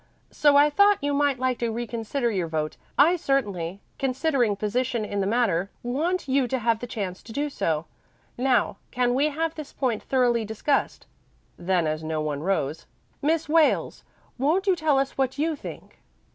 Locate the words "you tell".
14.65-14.97